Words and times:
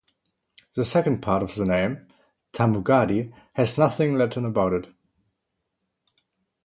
The 0.73 0.83
second 0.83 1.21
part 1.21 1.43
of 1.43 1.53
the 1.53 1.63
name- 1.63 2.07
Thamugadi- 2.53 3.31
"has 3.53 3.77
nothing 3.77 4.17
Latin 4.17 4.45
about 4.45 4.73
it". 4.73 4.87